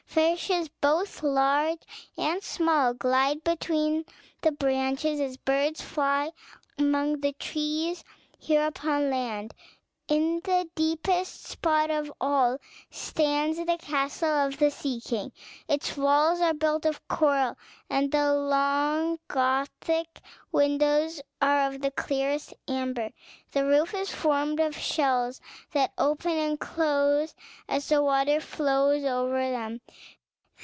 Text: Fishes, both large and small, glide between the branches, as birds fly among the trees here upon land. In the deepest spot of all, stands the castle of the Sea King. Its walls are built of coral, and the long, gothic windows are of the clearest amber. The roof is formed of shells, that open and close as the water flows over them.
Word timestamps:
Fishes, 0.11 0.67
both 0.81 1.23
large 1.23 1.79
and 2.17 2.43
small, 2.43 2.93
glide 2.93 3.45
between 3.45 4.03
the 4.41 4.51
branches, 4.51 5.21
as 5.21 5.37
birds 5.37 5.81
fly 5.81 6.31
among 6.77 7.21
the 7.21 7.31
trees 7.31 8.03
here 8.37 8.67
upon 8.67 9.09
land. 9.09 9.53
In 10.07 10.41
the 10.43 10.67
deepest 10.75 11.45
spot 11.45 11.89
of 11.89 12.11
all, 12.19 12.57
stands 12.89 13.57
the 13.59 13.77
castle 13.77 14.27
of 14.45 14.57
the 14.57 14.69
Sea 14.69 14.99
King. 14.99 15.31
Its 15.69 15.95
walls 15.95 16.41
are 16.41 16.53
built 16.53 16.85
of 16.85 17.07
coral, 17.07 17.55
and 17.89 18.11
the 18.11 18.33
long, 18.33 19.19
gothic 19.29 20.19
windows 20.51 21.21
are 21.41 21.65
of 21.73 21.79
the 21.79 21.91
clearest 21.91 22.53
amber. 22.67 23.11
The 23.53 23.63
roof 23.65 23.93
is 23.93 24.11
formed 24.13 24.59
of 24.59 24.75
shells, 24.77 25.39
that 25.71 25.93
open 25.97 26.33
and 26.33 26.59
close 26.59 27.33
as 27.69 27.87
the 27.87 28.03
water 28.03 28.41
flows 28.41 29.05
over 29.05 29.39
them. 29.49 29.79